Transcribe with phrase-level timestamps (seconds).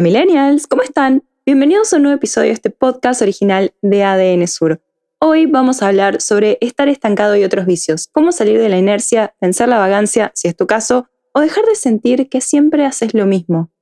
[0.00, 1.24] Hola millennials, ¿cómo están?
[1.44, 4.80] Bienvenidos a un nuevo episodio de este podcast original de ADN Sur.
[5.18, 9.34] Hoy vamos a hablar sobre estar estancado y otros vicios, cómo salir de la inercia,
[9.42, 13.26] vencer la vagancia, si es tu caso, o dejar de sentir que siempre haces lo
[13.26, 13.72] mismo.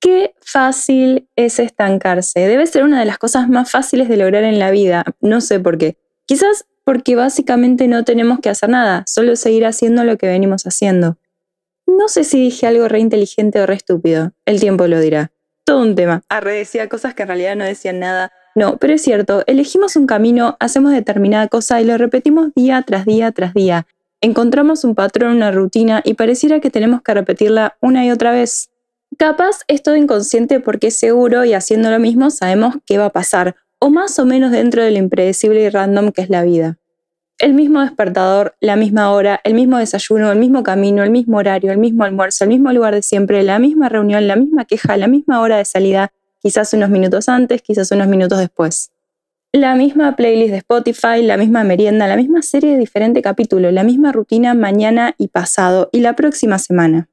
[0.00, 2.40] Qué fácil es estancarse.
[2.40, 5.04] Debe ser una de las cosas más fáciles de lograr en la vida.
[5.20, 5.96] No sé por qué.
[6.26, 11.18] Quizás porque básicamente no tenemos que hacer nada, solo seguir haciendo lo que venimos haciendo.
[11.86, 14.32] No sé si dije algo re inteligente o re estúpido.
[14.44, 15.30] El tiempo lo dirá
[15.64, 16.22] todo un tema.
[16.28, 18.32] Arre decía cosas que en realidad no decían nada.
[18.54, 23.06] No, pero es cierto, elegimos un camino, hacemos determinada cosa y lo repetimos día tras
[23.06, 23.86] día tras día.
[24.20, 28.70] Encontramos un patrón, una rutina y pareciera que tenemos que repetirla una y otra vez.
[29.18, 33.56] Capaz es todo inconsciente porque seguro y haciendo lo mismo sabemos qué va a pasar,
[33.78, 36.78] o más o menos dentro de lo impredecible y random que es la vida
[37.42, 41.72] el mismo despertador, la misma hora, el mismo desayuno, el mismo camino, el mismo horario,
[41.72, 45.08] el mismo almuerzo, el mismo lugar de siempre, la misma reunión, la misma queja, la
[45.08, 48.92] misma hora de salida, quizás unos minutos antes, quizás unos minutos después.
[49.50, 53.82] La misma playlist de Spotify, la misma merienda, la misma serie de diferente capítulo, la
[53.82, 57.08] misma rutina mañana y pasado y la próxima semana.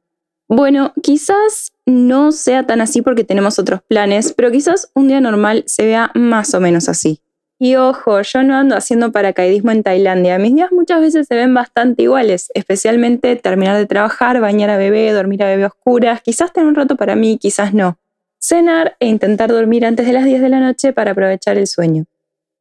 [0.48, 5.64] Bueno, quizás no sea tan así porque tenemos otros planes, pero quizás un día normal
[5.66, 7.20] se vea más o menos así.
[7.62, 10.40] Y ojo, yo no ando haciendo paracaidismo en Tailandia.
[10.40, 15.12] Mis días muchas veces se ven bastante iguales, especialmente terminar de trabajar, bañar a bebé,
[15.12, 18.00] dormir a bebé oscuras, quizás tener un rato para mí, quizás no.
[18.40, 22.06] Cenar e intentar dormir antes de las 10 de la noche para aprovechar el sueño.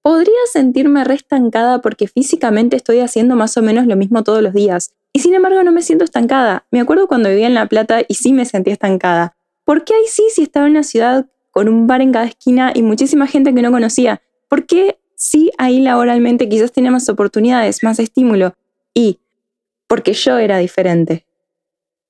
[0.02, 4.94] Podría sentirme restancada porque físicamente estoy haciendo más o menos lo mismo todos los días.
[5.12, 6.66] Y sin embargo no me siento estancada.
[6.72, 9.36] Me acuerdo cuando vivía en La Plata y sí me sentía estancada.
[9.64, 12.72] ¿Por qué ahí sí si estaba en una ciudad con un bar en cada esquina
[12.74, 14.22] y muchísima gente que no conocía?
[14.48, 18.54] Porque sí ahí laboralmente quizás tenía más oportunidades, más estímulo
[18.94, 19.20] y
[19.86, 21.26] porque yo era diferente.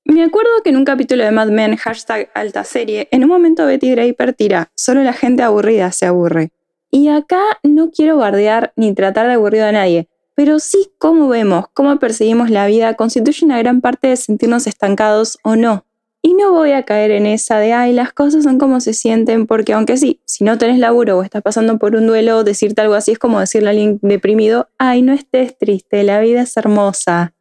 [0.05, 3.65] Me acuerdo que en un capítulo de Mad Men, hashtag alta serie, en un momento
[3.65, 6.51] Betty Draper tira, solo la gente aburrida se aburre.
[6.89, 11.65] Y acá no quiero bardear ni tratar de aburrido a nadie, pero sí cómo vemos,
[11.73, 15.85] cómo percibimos la vida constituye una gran parte de sentirnos estancados o no.
[16.21, 19.47] Y no voy a caer en esa de, ay, las cosas son como se sienten,
[19.47, 22.95] porque aunque sí, si no tenés laburo o estás pasando por un duelo, decirte algo
[22.95, 27.33] así es como decirle a alguien deprimido, ay, no estés triste, la vida es hermosa.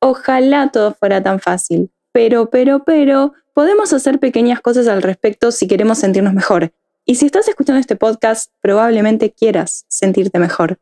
[0.00, 1.90] Ojalá todo fuera tan fácil.
[2.12, 6.72] Pero, pero, pero, podemos hacer pequeñas cosas al respecto si queremos sentirnos mejor.
[7.04, 10.78] Y si estás escuchando este podcast, probablemente quieras sentirte mejor.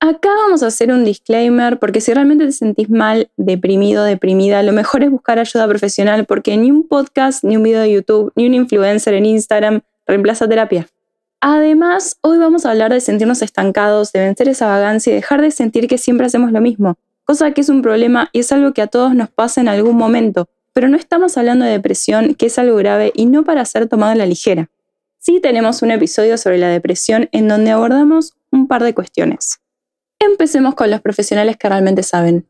[0.00, 4.72] Acá vamos a hacer un disclaimer porque si realmente te sentís mal, deprimido, deprimida, lo
[4.72, 8.46] mejor es buscar ayuda profesional porque ni un podcast, ni un video de YouTube, ni
[8.46, 10.86] un influencer en Instagram reemplaza terapia.
[11.40, 15.50] Además, hoy vamos a hablar de sentirnos estancados, de vencer esa vagancia y dejar de
[15.50, 18.82] sentir que siempre hacemos lo mismo, cosa que es un problema y es algo que
[18.82, 22.58] a todos nos pasa en algún momento, pero no estamos hablando de depresión, que es
[22.60, 24.70] algo grave y no para ser tomado a la ligera.
[25.18, 29.58] Sí tenemos un episodio sobre la depresión en donde abordamos un par de cuestiones.
[30.20, 32.46] Empecemos con los profesionales que realmente saben.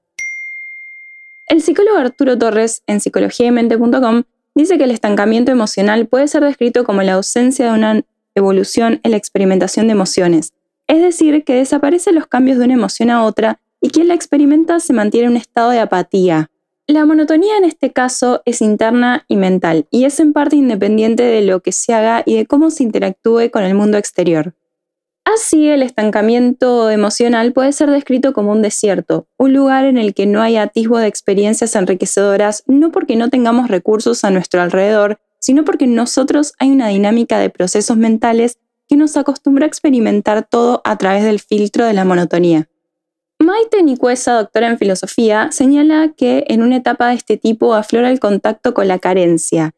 [1.46, 4.24] El psicólogo Arturo Torres, en psicologiaymente.com,
[4.54, 8.02] dice que el estancamiento emocional puede ser descrito como la ausencia de una
[8.34, 10.52] evolución en la experimentación de emociones,
[10.86, 14.80] es decir, que desaparecen los cambios de una emoción a otra y quien la experimenta
[14.80, 16.50] se mantiene en un estado de apatía.
[16.86, 21.42] La monotonía en este caso es interna y mental, y es en parte independiente de
[21.42, 24.54] lo que se haga y de cómo se interactúe con el mundo exterior.
[25.34, 30.24] Así, el estancamiento emocional puede ser descrito como un desierto, un lugar en el que
[30.24, 35.66] no hay atisbo de experiencias enriquecedoras, no porque no tengamos recursos a nuestro alrededor, sino
[35.66, 38.58] porque en nosotros hay una dinámica de procesos mentales
[38.88, 42.70] que nos acostumbra a experimentar todo a través del filtro de la monotonía.
[43.38, 48.18] Maite Nicuesa, doctora en filosofía, señala que en una etapa de este tipo aflora el
[48.18, 49.74] contacto con la carencia,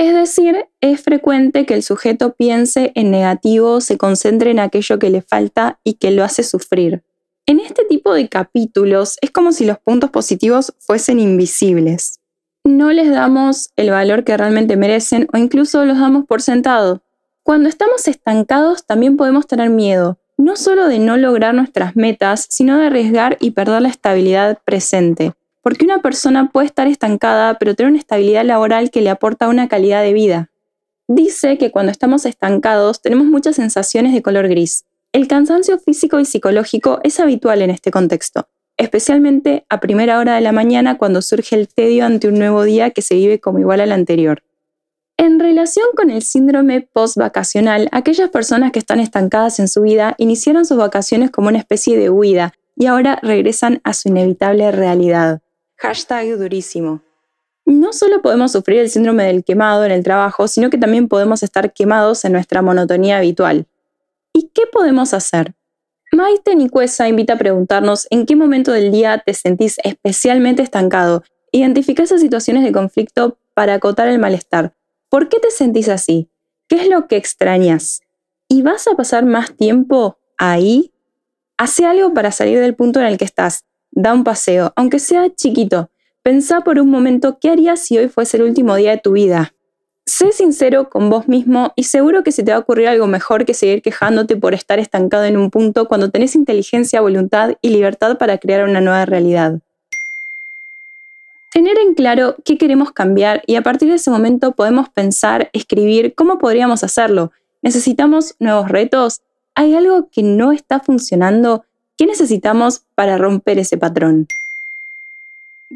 [0.00, 5.10] es decir, es frecuente que el sujeto piense en negativo, se concentre en aquello que
[5.10, 7.04] le falta y que lo hace sufrir.
[7.44, 12.18] En este tipo de capítulos es como si los puntos positivos fuesen invisibles.
[12.64, 17.02] No les damos el valor que realmente merecen o incluso los damos por sentado.
[17.42, 22.78] Cuando estamos estancados también podemos tener miedo, no solo de no lograr nuestras metas, sino
[22.78, 25.34] de arriesgar y perder la estabilidad presente.
[25.62, 29.68] Porque una persona puede estar estancada pero tener una estabilidad laboral que le aporta una
[29.68, 30.50] calidad de vida.
[31.08, 34.84] Dice que cuando estamos estancados tenemos muchas sensaciones de color gris.
[35.12, 40.40] El cansancio físico y psicológico es habitual en este contexto, especialmente a primera hora de
[40.40, 43.80] la mañana cuando surge el tedio ante un nuevo día que se vive como igual
[43.80, 44.44] al anterior.
[45.16, 50.64] En relación con el síndrome post-vacacional, aquellas personas que están estancadas en su vida iniciaron
[50.64, 55.42] sus vacaciones como una especie de huida y ahora regresan a su inevitable realidad.
[55.80, 57.00] Hashtag durísimo.
[57.64, 61.42] No solo podemos sufrir el síndrome del quemado en el trabajo, sino que también podemos
[61.42, 63.66] estar quemados en nuestra monotonía habitual.
[64.34, 65.54] ¿Y qué podemos hacer?
[66.12, 71.22] Maite Nicuesa invita a preguntarnos en qué momento del día te sentís especialmente estancado.
[71.50, 74.74] Identifica esas situaciones de conflicto para acotar el malestar.
[75.08, 76.28] ¿Por qué te sentís así?
[76.68, 78.02] ¿Qué es lo que extrañas?
[78.48, 80.92] ¿Y vas a pasar más tiempo ahí?
[81.56, 83.64] Hace algo para salir del punto en el que estás.
[83.92, 85.90] Da un paseo, aunque sea chiquito.
[86.22, 89.54] Pensá por un momento qué harías si hoy fuese el último día de tu vida.
[90.06, 93.44] Sé sincero con vos mismo y seguro que se te va a ocurrir algo mejor
[93.44, 98.18] que seguir quejándote por estar estancado en un punto cuando tenés inteligencia, voluntad y libertad
[98.18, 99.60] para crear una nueva realidad.
[101.52, 106.14] Tener en claro qué queremos cambiar y a partir de ese momento podemos pensar, escribir
[106.14, 107.32] cómo podríamos hacerlo.
[107.62, 109.20] ¿Necesitamos nuevos retos?
[109.54, 111.64] ¿Hay algo que no está funcionando?
[112.00, 114.26] ¿Qué necesitamos para romper ese patrón?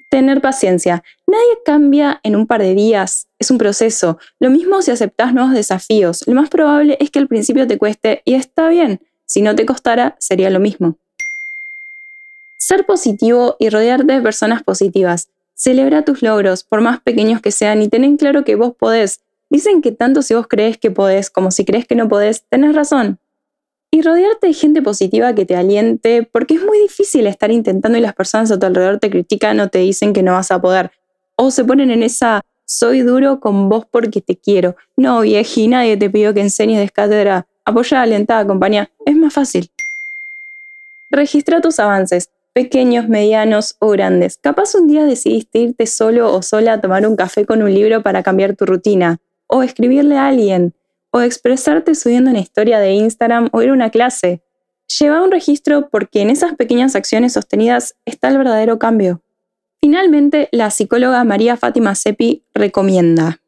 [0.08, 1.04] Tener paciencia.
[1.26, 4.16] Nadie cambia en un par de días, es un proceso.
[4.40, 6.26] Lo mismo si aceptas nuevos desafíos.
[6.26, 9.06] Lo más probable es que al principio te cueste y está bien.
[9.26, 10.96] Si no te costara, sería lo mismo.
[12.56, 15.28] Ser positivo y rodearte de personas positivas.
[15.54, 19.20] Celebra tus logros, por más pequeños que sean, y ten en claro que vos podés.
[19.50, 22.74] Dicen que tanto si vos crees que podés como si crees que no podés, tenés
[22.74, 23.18] razón.
[23.94, 28.00] Y rodearte de gente positiva que te aliente, porque es muy difícil estar intentando y
[28.00, 30.90] las personas a tu alrededor te critican o te dicen que no vas a poder.
[31.36, 34.74] O se ponen en esa soy duro con vos porque te quiero.
[34.96, 37.46] No, vieji, nadie te pidió que enseñes de cátedra.
[37.64, 38.90] Apoya, alentada, acompaña.
[39.06, 39.70] Es más fácil.
[41.08, 44.38] Registra tus avances pequeños, medianos o grandes.
[44.38, 48.02] Capaz un día decidiste irte solo o sola a tomar un café con un libro
[48.02, 50.74] para cambiar tu rutina, o escribirle a alguien,
[51.14, 54.42] o expresarte subiendo una historia de Instagram o ir a una clase.
[54.98, 59.22] Lleva un registro porque en esas pequeñas acciones sostenidas está el verdadero cambio.
[59.80, 63.40] Finalmente, la psicóloga María Fátima Sepi recomienda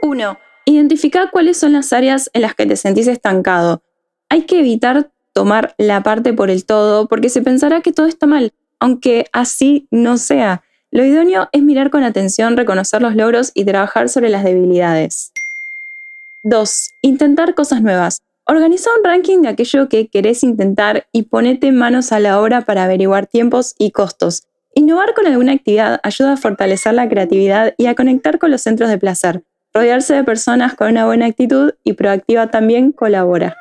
[0.00, 0.38] 1.
[0.64, 3.82] Identifica cuáles son las áreas en las que te sentís estancado.
[4.30, 8.26] Hay que evitar tomar la parte por el todo, porque se pensará que todo está
[8.26, 10.62] mal, aunque así no sea.
[10.90, 15.32] Lo idóneo es mirar con atención, reconocer los logros y trabajar sobre las debilidades.
[16.42, 16.90] 2.
[17.02, 18.22] Intentar cosas nuevas.
[18.46, 22.84] Organiza un ranking de aquello que querés intentar y ponete manos a la obra para
[22.84, 24.44] averiguar tiempos y costos.
[24.74, 28.88] Innovar con alguna actividad ayuda a fortalecer la creatividad y a conectar con los centros
[28.88, 29.44] de placer.
[29.74, 33.56] Rodearse de personas con una buena actitud y proactiva también colabora.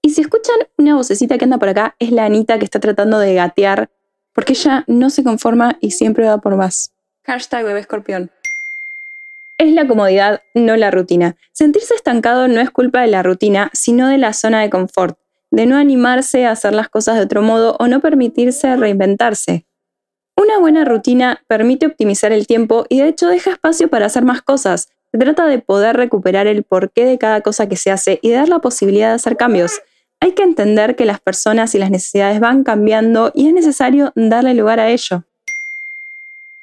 [0.00, 3.18] Y si escuchan una vocecita que anda por acá, es la Anita que está tratando
[3.18, 3.90] de gatear,
[4.32, 6.92] porque ella no se conforma y siempre va por más.
[7.24, 8.30] Hashtag bebé escorpión.
[9.56, 11.36] Es la comodidad, no la rutina.
[11.52, 15.16] Sentirse estancado no es culpa de la rutina, sino de la zona de confort,
[15.52, 19.64] de no animarse a hacer las cosas de otro modo o no permitirse reinventarse.
[20.36, 24.42] Una buena rutina permite optimizar el tiempo y de hecho deja espacio para hacer más
[24.42, 24.88] cosas.
[25.12, 28.48] Se trata de poder recuperar el porqué de cada cosa que se hace y dar
[28.48, 29.80] la posibilidad de hacer cambios.
[30.18, 34.54] Hay que entender que las personas y las necesidades van cambiando y es necesario darle
[34.54, 35.22] lugar a ello.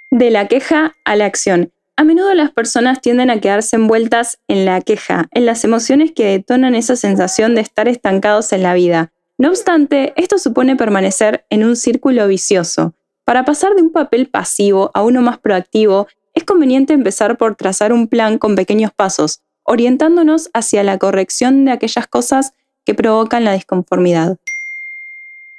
[0.10, 1.72] De la queja a la acción.
[2.02, 6.26] A menudo las personas tienden a quedarse envueltas en la queja, en las emociones que
[6.26, 9.12] detonan esa sensación de estar estancados en la vida.
[9.38, 12.96] No obstante, esto supone permanecer en un círculo vicioso.
[13.24, 17.94] Para pasar de un papel pasivo a uno más proactivo, es conveniente empezar por trazar
[17.94, 22.54] un plan con pequeños pasos, orientándonos hacia la corrección de aquellas cosas
[22.84, 24.38] que provocan la disconformidad.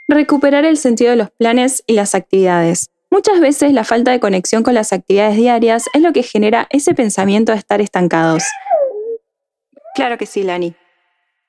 [0.09, 2.92] Recuperar el sentido de los planes y las actividades.
[3.13, 6.95] Muchas veces la falta de conexión con las actividades diarias es lo que genera ese
[6.95, 8.43] pensamiento de estar estancados.
[9.95, 10.75] Claro que sí, Lani.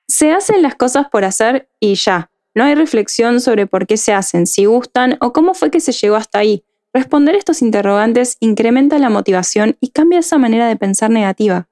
[0.06, 2.30] Se hacen las cosas por hacer y ya.
[2.54, 5.92] No hay reflexión sobre por qué se hacen, si gustan o cómo fue que se
[5.92, 6.66] llegó hasta ahí.
[6.92, 11.66] Responder estos interrogantes incrementa la motivación y cambia esa manera de pensar negativa.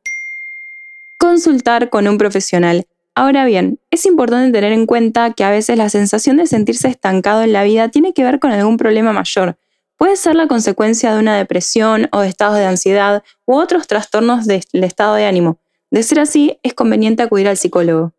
[1.18, 2.86] Consultar con un profesional.
[3.14, 7.42] Ahora bien, es importante tener en cuenta que a veces la sensación de sentirse estancado
[7.42, 9.58] en la vida tiene que ver con algún problema mayor.
[10.02, 14.48] Puede ser la consecuencia de una depresión o de estados de ansiedad u otros trastornos
[14.48, 15.58] del estado de ánimo.
[15.92, 18.10] De ser así, es conveniente acudir al psicólogo.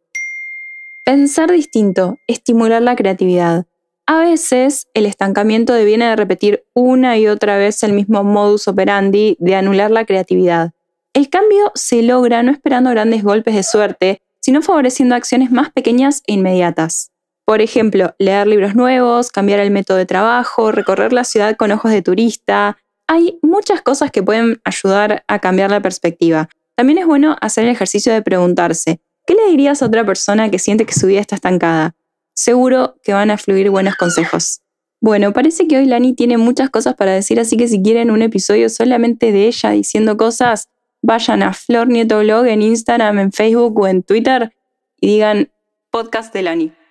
[1.04, 3.66] Pensar distinto, estimular la creatividad.
[4.06, 9.36] A veces el estancamiento deviene de repetir una y otra vez el mismo modus operandi
[9.42, 10.72] de anular la creatividad.
[11.14, 16.24] El cambio se logra no esperando grandes golpes de suerte, sino favoreciendo acciones más pequeñas
[16.28, 17.13] e inmediatas.
[17.46, 21.92] Por ejemplo, leer libros nuevos, cambiar el método de trabajo, recorrer la ciudad con ojos
[21.92, 22.78] de turista.
[23.08, 26.50] Hay muchas cosas que pueden ayudar a cambiar la perspectiva.
[26.76, 30.58] También es bueno hacer el ejercicio de preguntarse, ¿qué le dirías a otra persona que
[30.58, 31.96] siente que su vida está estancada?
[32.34, 34.62] Seguro que van a fluir buenos consejos.
[35.02, 38.22] Bueno, parece que hoy Lani tiene muchas cosas para decir, así que si quieren un
[38.22, 40.70] episodio solamente de ella diciendo cosas,
[41.02, 44.54] vayan a Flor Nieto Blog en Instagram, en Facebook o en Twitter
[45.02, 45.52] y digan
[45.92, 46.83] podcast de Lani.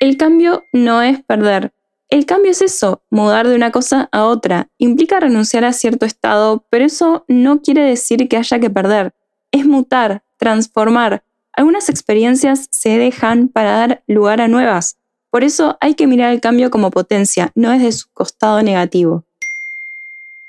[0.00, 1.72] El cambio no es perder.
[2.08, 4.68] El cambio es eso, mudar de una cosa a otra.
[4.78, 9.12] Implica renunciar a cierto estado, pero eso no quiere decir que haya que perder.
[9.52, 14.96] Es mutar, transformar, algunas experiencias se dejan para dar lugar a nuevas.
[15.30, 19.24] Por eso hay que mirar el cambio como potencia, no desde su costado negativo.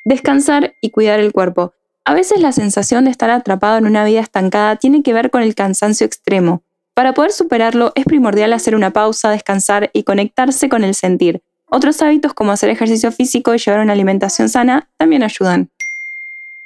[0.06, 1.74] Descansar y cuidar el cuerpo.
[2.06, 5.42] A veces la sensación de estar atrapado en una vida estancada tiene que ver con
[5.42, 6.64] el cansancio extremo.
[6.94, 11.42] Para poder superarlo es primordial hacer una pausa, descansar y conectarse con el sentir.
[11.70, 15.70] Otros hábitos como hacer ejercicio físico y llevar una alimentación sana también ayudan.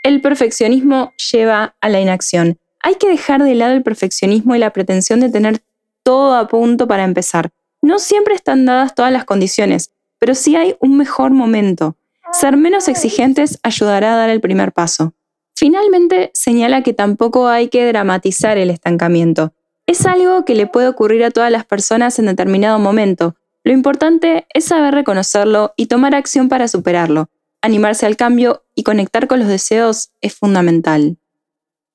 [0.01, 2.57] El perfeccionismo lleva a la inacción.
[2.81, 5.61] Hay que dejar de lado el perfeccionismo y la pretensión de tener
[6.03, 7.51] todo a punto para empezar.
[7.81, 11.97] No siempre están dadas todas las condiciones, pero sí hay un mejor momento.
[12.31, 15.13] Ser menos exigentes ayudará a dar el primer paso.
[15.55, 19.53] Finalmente, señala que tampoco hay que dramatizar el estancamiento.
[19.87, 23.35] Es algo que le puede ocurrir a todas las personas en determinado momento.
[23.63, 27.29] Lo importante es saber reconocerlo y tomar acción para superarlo.
[27.61, 31.17] Animarse al cambio y conectar con los deseos es fundamental.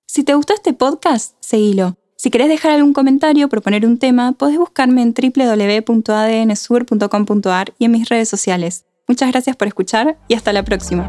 [0.07, 1.97] Si te gustó este podcast, seguilo.
[2.17, 7.93] Si querés dejar algún comentario o proponer un tema, podés buscarme en www.adnsur.com.ar y en
[7.93, 8.85] mis redes sociales.
[9.09, 11.09] Muchas gracias por escuchar y hasta la próxima.